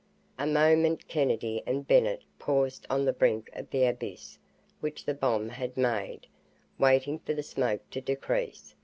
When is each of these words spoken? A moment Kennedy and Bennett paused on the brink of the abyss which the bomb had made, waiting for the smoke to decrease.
A 0.39 0.47
moment 0.47 1.07
Kennedy 1.07 1.61
and 1.67 1.87
Bennett 1.87 2.23
paused 2.39 2.87
on 2.89 3.05
the 3.05 3.13
brink 3.13 3.51
of 3.53 3.69
the 3.69 3.85
abyss 3.85 4.39
which 4.79 5.05
the 5.05 5.13
bomb 5.13 5.47
had 5.49 5.77
made, 5.77 6.25
waiting 6.79 7.19
for 7.19 7.35
the 7.35 7.43
smoke 7.43 7.87
to 7.91 8.01
decrease. 8.01 8.73